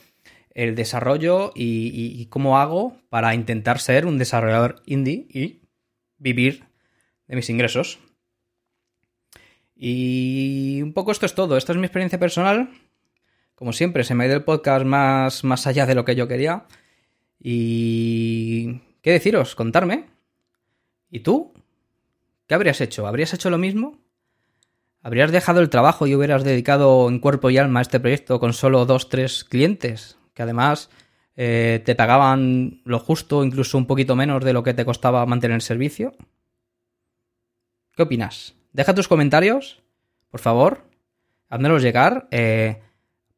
[0.51, 5.61] el desarrollo y cómo hago para intentar ser un desarrollador indie y
[6.19, 6.65] vivir
[7.25, 7.97] de mis ingresos.
[9.75, 11.57] Y un poco esto es todo.
[11.57, 12.69] Esta es mi experiencia personal.
[13.55, 16.27] Como siempre, se me ha ido el podcast más, más allá de lo que yo
[16.27, 16.67] quería.
[17.39, 18.81] Y...
[19.01, 19.55] ¿Qué deciros?
[19.55, 20.05] Contarme.
[21.09, 21.53] ¿Y tú?
[22.45, 23.07] ¿Qué habrías hecho?
[23.07, 24.00] ¿Habrías hecho lo mismo?
[25.03, 28.53] ¿Habrías dejado el trabajo y hubieras dedicado en cuerpo y alma a este proyecto con
[28.53, 30.19] solo dos, tres clientes?
[30.35, 30.91] Que además
[31.35, 35.55] eh, te pagaban lo justo, incluso un poquito menos de lo que te costaba mantener
[35.55, 36.13] el servicio.
[37.95, 38.53] ¿Qué opinas?
[38.73, 39.81] Deja tus comentarios,
[40.29, 40.83] por favor.
[41.49, 42.81] Házmelos llegar eh,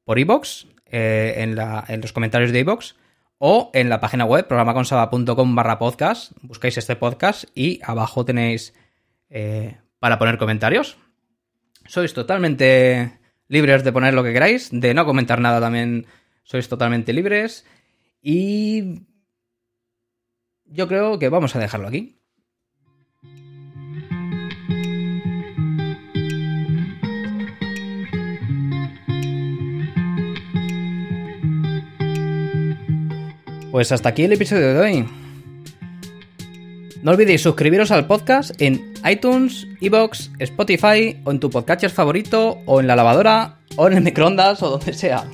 [0.04, 2.96] por iBox, eh, en, los comentarios de iBox,
[3.38, 6.34] o en la página web, programaconsaba.com barra podcast.
[6.42, 8.74] Buscáis este podcast y abajo tenéis
[10.00, 10.98] para poner comentarios.
[11.86, 16.08] Sois totalmente libres de poner lo que queráis, de no comentar nada también
[16.44, 17.66] sois totalmente libres.
[18.22, 19.06] Y
[20.66, 22.20] yo creo que vamos a dejarlo aquí.
[33.72, 35.06] Pues hasta aquí el episodio de hoy.
[37.02, 42.80] No olvidéis suscribiros al podcast en iTunes, Evox, Spotify o en tu podcatcher favorito o
[42.80, 45.26] en la lavadora o en el microondas o donde sea.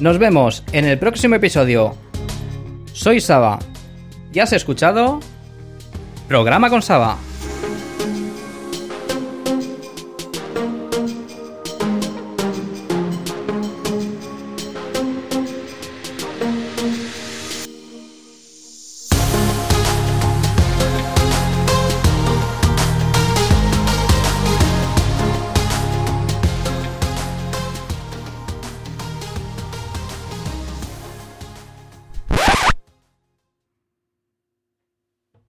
[0.00, 1.96] Nos vemos en el próximo episodio.
[2.92, 3.58] Soy Saba.
[4.32, 5.20] ¿Ya has escuchado?
[6.28, 7.18] Programa con Saba.